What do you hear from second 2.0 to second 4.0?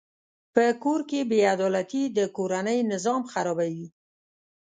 د کورنۍ نظام خرابوي.